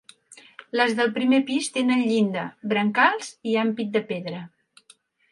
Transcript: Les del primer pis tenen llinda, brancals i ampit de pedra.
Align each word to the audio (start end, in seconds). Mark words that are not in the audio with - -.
Les 0.79 0.93
del 0.99 1.09
primer 1.17 1.39
pis 1.49 1.67
tenen 1.75 2.01
llinda, 2.11 2.45
brancals 2.71 3.29
i 3.51 3.53
ampit 3.65 3.93
de 3.99 4.03
pedra. 4.13 4.41